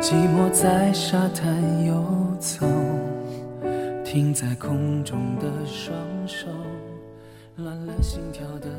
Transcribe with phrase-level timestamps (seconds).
[0.00, 2.02] 寂寞在沙滩游
[2.38, 2.66] 走
[4.02, 5.94] 停在空中的双
[6.26, 6.46] 手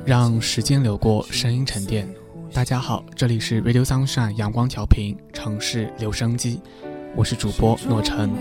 [0.03, 2.09] 让时间流过，声音沉淀。
[2.52, 6.59] 大家好，这里是 Radio Sunshine 阳光调频城市留声机，
[7.16, 8.31] 我是主播诺晨。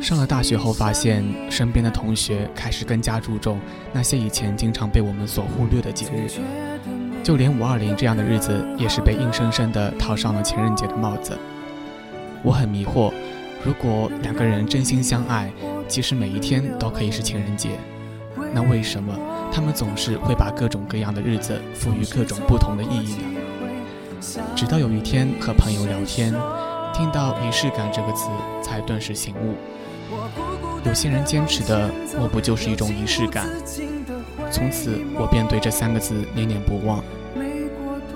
[0.00, 3.58] 上了大学后，发现身边的同学开始更加注重
[3.92, 6.30] 那些以前经常被我们所忽略的节日，
[7.24, 11.36] 就连五二零这样的日子，也是被硬生生的套上了情人节的帽子。
[12.44, 13.10] 我很迷惑，
[13.64, 15.50] 如果两个人真心相爱，
[15.88, 17.70] 其实每一天都可以是情人节，
[18.52, 19.12] 那为什么？
[19.50, 24.20] 他们总是会把各种各样的日子赋予各种不同的意义呢。
[24.54, 26.34] 直到有一天和朋友聊天，
[26.92, 28.28] 听到仪式感这个词，
[28.62, 29.54] 才顿时醒悟。
[30.84, 33.48] 有些人坚持的，莫不就是一种仪式感？
[34.50, 37.02] 从此，我便对这三个字念念不忘。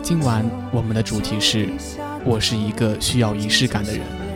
[0.03, 1.69] 今晚我们的主题是：
[2.25, 4.28] 我是一个需要仪式感的人。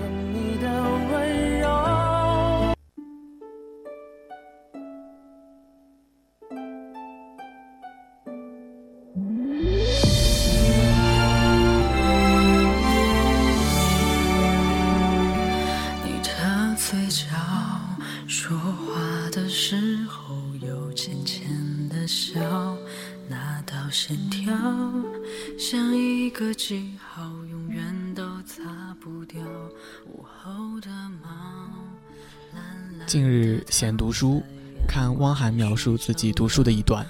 [33.12, 34.42] 近日闲读书，
[34.88, 37.06] 看汪涵描述自己读书的一段，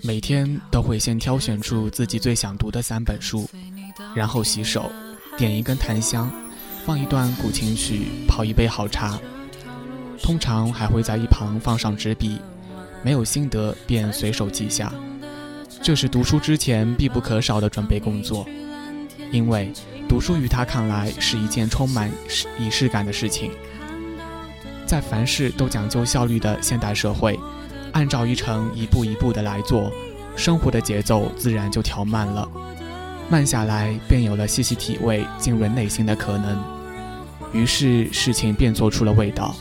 [0.00, 3.46] 每天都会先挑选出自己最想读的三本书，
[4.14, 4.90] 然后洗手，
[5.36, 6.32] 点一根檀香，
[6.86, 9.20] 放一段古琴曲，泡一杯好茶，
[10.22, 12.38] 通常还会在一旁放上纸笔，
[13.02, 14.90] 没有心得便随手记下，
[15.82, 18.46] 这是读书之前必不可少的准备工作，
[19.30, 19.70] 因为
[20.08, 22.10] 读书于他看来是一件充满
[22.58, 23.52] 仪式感的事情。
[24.90, 27.38] 在凡事都讲究效率的现代社会，
[27.92, 29.88] 按照一程一步一步的来做，
[30.34, 32.50] 生活的节奏自然就调慢了。
[33.28, 36.60] 慢下来，便有了细细体味、浸润内心的可能。
[37.52, 39.54] 于是事情便做出了味道。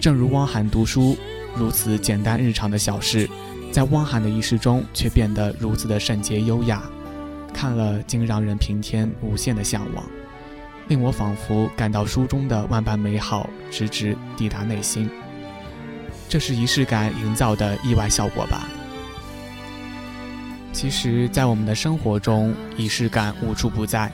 [0.00, 1.16] 正如汪涵读书，
[1.54, 3.30] 如此简单日常的小事，
[3.70, 6.82] 在汪涵的仪式中却变得如此的圣洁优雅，
[7.54, 10.04] 看了竟让人平添无限的向往。
[10.88, 15.08] 令我仿佛感到书中的万般美好，直直抵达内心。
[16.28, 18.68] 这是仪式感营造的意外效果吧？
[20.72, 24.10] 其实，在我们的生活中，仪式感无处不在。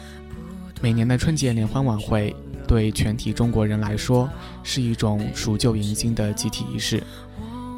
[0.81, 2.34] 每年的春节联欢晚会，
[2.66, 4.28] 对全体中国人来说，
[4.62, 7.02] 是一种除旧迎新的集体仪式。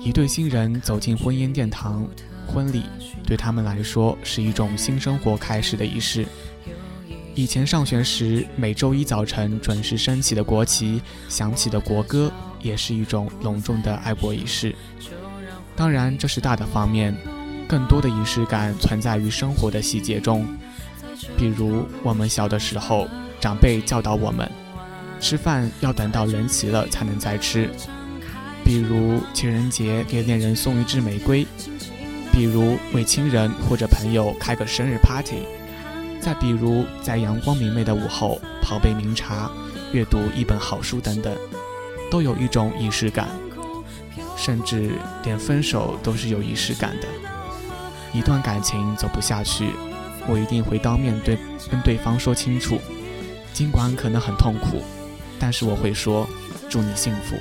[0.00, 2.06] 一对新人走进婚姻殿堂，
[2.46, 2.84] 婚礼
[3.26, 6.26] 对他们来说是一种新生活开始的仪式。
[7.36, 14.74] 以前上学时，每周一早晨准时升起的国旗、响起的国歌，也是一种隆重的爱国仪式。
[15.76, 17.14] 当然，这是大的方面，
[17.68, 20.46] 更多的仪式感存在于生活的细节中。
[21.36, 23.06] 比如，我们小的时候，
[23.38, 24.50] 长辈教导我们，
[25.20, 27.68] 吃饭要等到人齐了才能再吃；
[28.64, 31.44] 比如，情人节给恋人送一支玫瑰；
[32.32, 35.42] 比如为亲人或者朋友开个生日 party，
[36.26, 39.48] 再比如在阳光明媚的午后泡杯茗茶，
[39.92, 41.32] 阅读一本好书等等，
[42.10, 43.28] 都有一种仪式感。
[44.36, 44.90] 甚至
[45.22, 47.06] 连分手都是有仪式感的。
[48.12, 49.70] 一段感情走不下去，
[50.26, 51.38] 我一定会当面对
[51.70, 52.80] 跟对方说清楚，
[53.52, 54.82] 尽管可能很痛苦，
[55.38, 56.28] 但是我会说
[56.68, 57.36] 祝你幸福。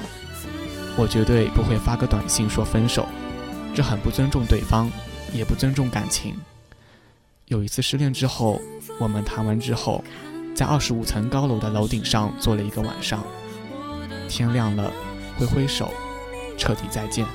[0.96, 3.08] 我绝对不会发个短信说分手，
[3.74, 4.92] 这很不尊重对方，
[5.34, 6.36] 也不尊重感情。
[7.48, 8.60] 有一次失恋之后，
[9.00, 10.04] 我们谈完之后，
[10.56, 13.24] 在二十五层高楼的楼顶上坐了一个晚上，
[14.28, 14.92] 天亮了，
[15.38, 15.92] 挥挥手。
[16.58, 17.26] 彻底再见。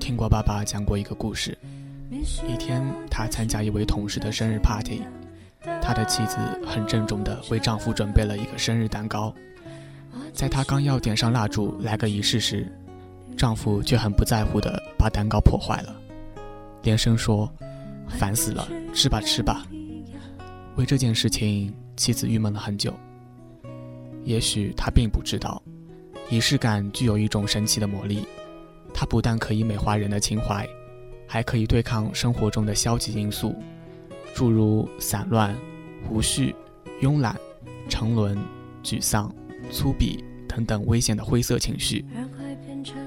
[0.00, 1.56] 听过爸爸讲过一个故事。
[2.48, 5.02] 一天，他参加一位同事的生日 party，
[5.80, 6.36] 他的妻子
[6.66, 9.32] 很郑重地为丈夫准备了一个生日蛋糕。
[10.32, 12.66] 在他刚要点上蜡烛来个仪式时，
[13.36, 15.94] 丈夫却很不在乎地把蛋糕破坏了，
[16.82, 17.48] 连声说
[18.08, 19.64] ：“烦死了，吃吧吃吧。”
[20.76, 22.92] 为这件事情，妻子郁闷了很久。
[24.24, 25.62] 也许他并不知道，
[26.30, 28.26] 仪式感具有一种神奇的魔力。
[28.92, 30.68] 它不但可以美化人的情怀，
[31.26, 33.54] 还可以对抗生活中的消极因素，
[34.34, 35.56] 诸如散乱、
[36.10, 36.54] 无序、
[37.00, 37.36] 慵懒、
[37.88, 38.38] 沉沦、
[38.82, 39.32] 沮丧、
[39.70, 42.04] 粗鄙等等危险的灰色情绪。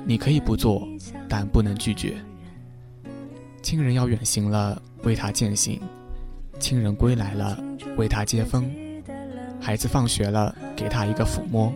[0.05, 0.87] 你可以不做，
[1.27, 2.15] 但不能拒绝。
[3.61, 5.79] 亲人要远行了，为他践行；
[6.59, 7.57] 亲人归来了，
[7.97, 8.63] 为他接风；
[9.59, 11.73] 孩子放学了，给他一个抚摸。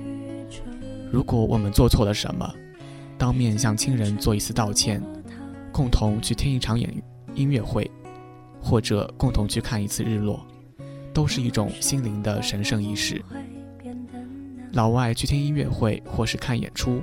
[1.11, 2.53] 如果我们做错了什么，
[3.17, 5.01] 当面向亲人做一次道歉，
[5.71, 6.89] 共同去听一场演
[7.33, 7.89] 音乐会，
[8.61, 10.45] 或者共同去看一次日落，
[11.13, 13.21] 都是一种心灵的神圣仪式。
[14.73, 17.01] 老外去听音乐会或是看演出，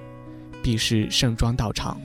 [0.63, 2.01] 必是盛装到场，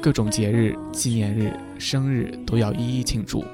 [0.00, 3.44] 各种节日、纪念日、生日都要一一庆祝。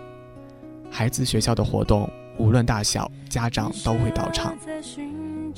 [0.91, 4.55] 孩子学校的活动，无论大小，家长都会到场。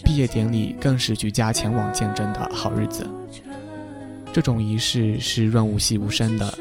[0.04, 3.06] 毕业典礼更是举家前往见证的好日子。
[4.32, 6.56] 这种仪式是润物细无声的，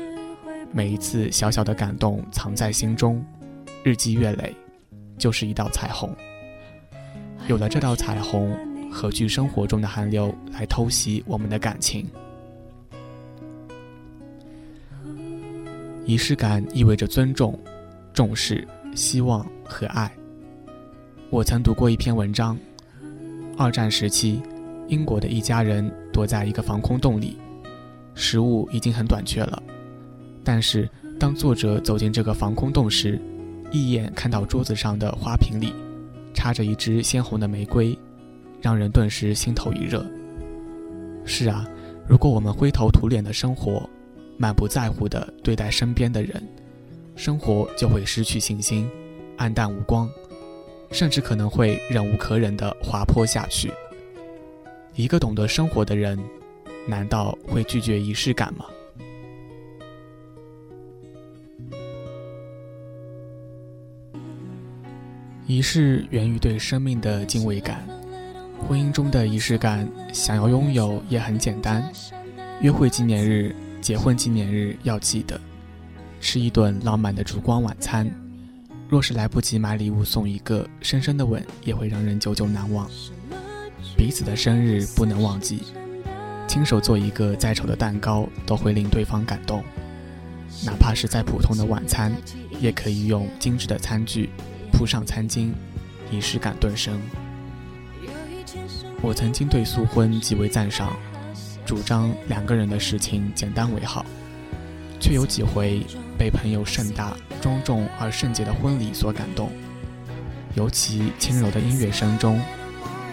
[0.72, 3.24] 每一次小小的感动藏在心中，
[3.84, 4.56] 日积月累，
[5.20, 6.10] 就是一道彩虹。
[7.48, 8.58] 有了这道彩虹，
[8.92, 12.08] 何惧生活中的寒流来偷袭我们的感情？
[16.06, 17.58] 仪式感意味着尊重、
[18.12, 20.12] 重视、希望和爱。
[21.30, 22.58] 我曾读过一篇文章，
[23.56, 24.42] 二战时期，
[24.88, 27.38] 英国的一家人躲在一个防空洞里。
[28.20, 29.64] 食物已经很短缺了，
[30.44, 30.88] 但是
[31.18, 33.18] 当作者走进这个防空洞时，
[33.72, 35.74] 一眼看到桌子上的花瓶里
[36.34, 37.98] 插着一支鲜红的玫瑰，
[38.62, 40.06] 让人顿时心头一热。
[41.24, 41.66] 是啊，
[42.10, 43.90] 如果我们灰头土脸的生活，
[44.38, 46.44] 满不在乎地对待身边的人，
[47.16, 48.86] 生活就会失去信心，
[49.38, 50.10] 黯淡无光，
[50.92, 53.72] 甚至可能会忍无可忍地滑坡下去。
[54.94, 56.20] 一个懂得生活的人。
[56.90, 58.66] 难道会拒绝仪式感吗？
[65.46, 67.88] 仪式源于对生命的敬畏感。
[68.68, 71.90] 婚姻中的仪式感，想要拥有也很简单：
[72.62, 75.40] 约会纪念日、结婚纪念日要记得
[76.20, 78.12] 吃一顿浪漫的烛光晚餐。
[78.90, 82.90] 若是来不及买礼物送一个深深的吻，也会让人久久难忘。
[83.98, 85.62] 彼此的生日不能忘记。
[86.50, 89.64] 亲手做一个再丑的蛋糕都会令对方感动，
[90.66, 92.12] 哪怕是再普通的晚餐，
[92.60, 94.32] 也可以用精致的餐具
[94.72, 95.52] 铺上餐巾，
[96.10, 97.00] 仪式感顿生。
[99.00, 100.98] 我曾经对素婚极为赞赏，
[101.68, 104.04] 主张两个人的事情简单为好，
[105.00, 105.86] 却有几回
[106.18, 109.52] 被朋友盛大庄重而圣洁的婚礼所感动，
[110.56, 112.42] 尤其轻柔的音乐声中，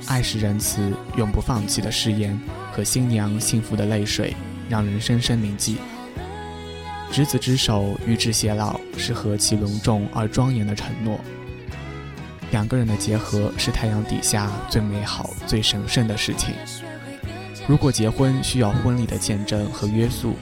[0.07, 2.41] 爱是仁慈永不放弃的誓言。
[2.77, 4.37] 和新娘幸福的泪水，
[4.69, 5.79] 让人深深铭记。
[7.11, 11.19] 执子之手，与之偕老，是何其隆重而庄严的承诺。
[12.51, 16.53] 两个人的结合，是太阳底下最美好、最神圣的事情。
[17.67, 20.37] 如果结婚需要婚礼的见证和约束，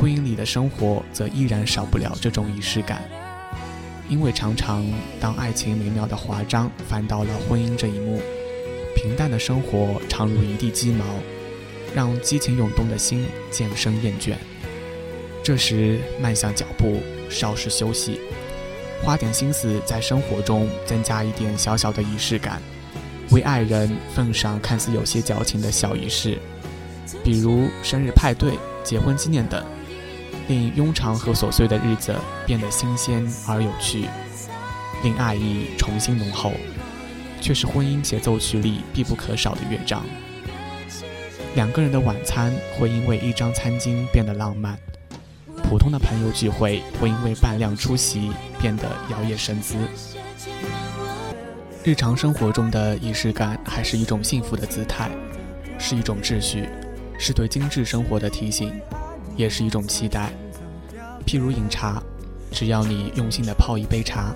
[0.00, 3.02] 婚姻里的生活则依然少不了这种仪式感，
[4.08, 4.86] 因为常常
[5.20, 8.22] 当爱情美妙的华章翻到了婚姻这一幕，
[8.96, 11.04] 平淡的生活常如一地鸡毛，
[11.94, 14.34] 让激情涌动的心渐生厌倦。
[15.42, 18.20] 这时慢下脚步，稍事休息，
[19.02, 22.60] 花点心思在生活中增加一点小小的仪式感，
[23.30, 26.38] 为爱人奉上看似有些矫情的小仪式，
[27.24, 28.52] 比如生日派对、
[28.84, 29.64] 结婚纪念等。
[30.48, 32.14] 令庸常和琐碎的日子
[32.46, 34.06] 变得新鲜而有趣，
[35.02, 36.52] 令爱意重新浓厚，
[37.38, 40.02] 却是婚姻协奏曲里必不可少的乐章。
[41.54, 44.78] 两个人的晚餐会因为一张餐巾变得浪漫，
[45.64, 49.76] 普通的朋友聚会会因为伴娘出席变得摇曳生姿。
[51.84, 55.10] 日常生活中的仪式感还是一种幸福的姿态，
[55.78, 56.68] 是一种秩序，
[57.18, 58.72] 是对精致生活的提醒。
[59.36, 60.32] 也是一种期待，
[61.24, 62.02] 譬如饮茶，
[62.50, 64.34] 只要你用心的泡一杯茶，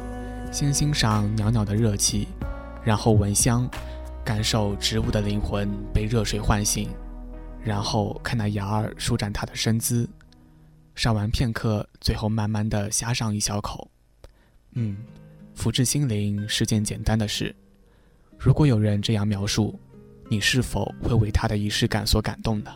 [0.53, 2.29] 先欣赏袅袅的热气，
[2.85, 3.69] 然后闻香，
[4.25, 6.89] 感受植物的灵魂被热水唤醒，
[7.63, 10.09] 然后看那芽儿舒展它的身姿，
[10.95, 13.91] 赏完片刻，最后慢慢的呷上一小口，
[14.75, 14.97] 嗯，
[15.55, 17.55] 福至心灵是件简单的事。
[18.39, 19.79] 如果有人这样描述，
[20.29, 22.73] 你是否会为他的仪式感所感动呢？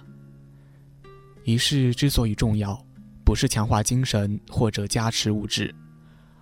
[1.45, 2.77] 仪式之所以重要，
[3.25, 5.73] 不是强化精神或者加持物质，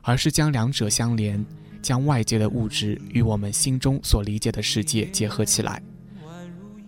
[0.01, 1.45] 而是将两者相连，
[1.85, 5.81] 将外界的物质与我们心中所理解的世界结合起来。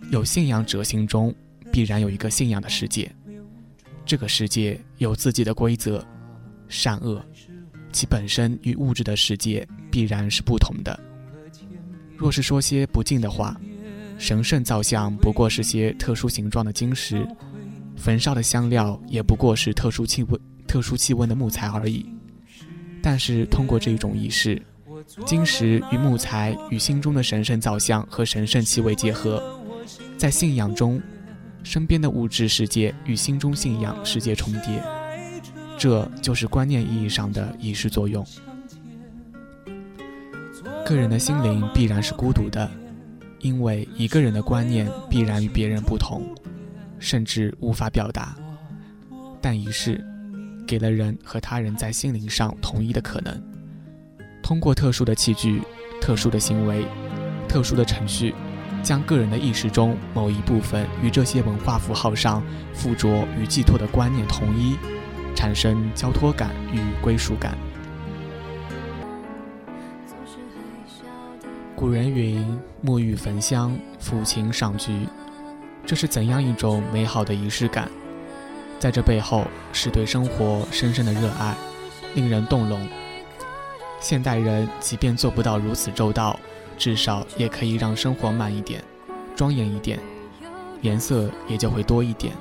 [0.09, 1.33] 有信仰者心中
[1.71, 3.09] 必然有一个信仰的世界，
[4.03, 6.03] 这个世界有自己的规则，
[6.67, 7.23] 善恶，
[7.91, 10.99] 其本身与物质的世界必然是不同的。
[12.15, 13.55] 若是说些不敬的话，
[14.17, 17.27] 神圣造像不过是些特殊形状的晶石。
[17.95, 22.05] 焚烧的香料也不过是特殊气温、特殊气温的木材而已。
[23.01, 24.61] 但是通过这一种仪式，
[25.25, 29.41] 金石与木材与心中的神圣造像和神圣气味结合，
[30.17, 31.01] 在信仰中，
[31.63, 34.81] 身边的物质世界与心中信仰世界重叠，
[35.77, 38.25] 这就是观念意义上的仪式作用。
[40.85, 42.69] 个人的心灵必然是孤独的，
[43.39, 46.23] 因为一个人的观念必然与别人不同。
[46.99, 48.35] 甚至无法表达，
[49.39, 50.03] 但仪式
[50.65, 53.56] 给了人和他人在心灵上统一的可能。
[54.47, 55.61] 通过特殊的器具、
[55.99, 56.85] 特殊的行为、
[57.49, 58.33] 特殊的程序，
[58.81, 62.41] 将个人的意识中某一部分与这些文化符号上
[62.73, 64.77] 附着与寄托的观念统一，
[65.35, 67.57] 产生交托感与归属感。
[71.75, 75.09] 古人云：“沐浴焚香，抚琴赏菊。”
[75.85, 77.91] 这是怎样一种美好的仪式感？
[78.79, 81.53] 在这背后是对生活深深的热爱，
[82.15, 82.87] 令人动容。
[83.99, 86.39] 现代人即便做不到如此周到，
[86.77, 88.83] 至少也可以让生活慢一点，
[89.35, 89.99] 庄严一点，
[90.81, 92.33] 颜色也就会多一点。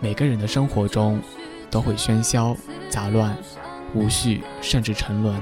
[0.00, 1.20] 每个人的生活中
[1.70, 2.56] 都会喧嚣、
[2.88, 3.36] 杂乱、
[3.94, 5.40] 无序，甚至沉沦。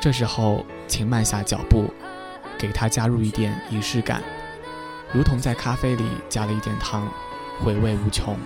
[0.00, 1.92] 这时候，请慢下脚步，
[2.58, 4.22] 给它加入一点仪式感。
[5.12, 7.06] 如同在咖啡里加了一点糖，
[7.62, 8.36] 回味无穷。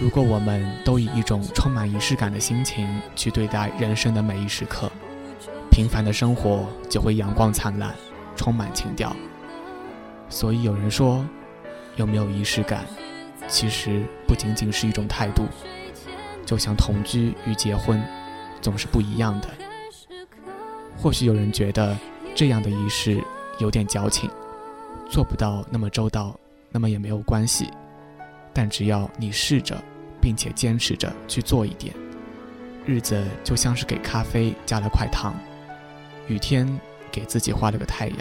[0.00, 4.88] 如果我们都以一种充满仪式感的心情去对待人生的每一时刻，
[5.72, 7.92] 平凡的生活就会阳光灿烂，
[8.36, 9.14] 充满情调。
[10.28, 11.26] 所以有人说，
[11.96, 12.84] 有没有仪式感，
[13.48, 15.46] 其实不仅仅是一种态度，
[16.46, 18.00] 就像同居与结婚，
[18.60, 19.48] 总是不一样的。
[20.96, 21.96] 或许有人觉得
[22.36, 23.20] 这样的仪式
[23.58, 24.30] 有点矫情。
[25.10, 26.38] 做不到那么周到，
[26.70, 27.68] 那么也没有关系。
[28.52, 29.80] 但只要你试着，
[30.20, 31.94] 并且坚持着去做一点，
[32.86, 35.34] 日子就像是给咖啡加了块糖，
[36.28, 36.68] 雨天
[37.10, 38.18] 给自己画了个太阳。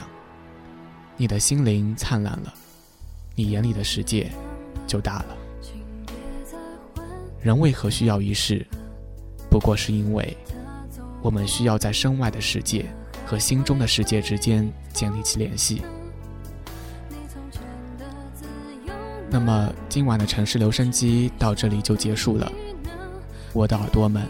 [1.15, 2.53] 你的心灵灿烂了，
[3.35, 4.31] 你眼里的世界
[4.85, 5.37] 就大了。
[7.41, 8.65] 人为何需要仪式？
[9.49, 10.35] 不过是因为
[11.21, 12.85] 我们需要在身外的世界
[13.25, 15.81] 和心中的世界之间建立起联系。
[19.29, 22.51] 那么今晚的城市留声机到这里就结束了，
[23.53, 24.25] 我的耳朵们，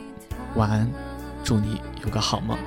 [0.56, 0.92] 晚安，
[1.44, 2.58] 祝你有个好梦。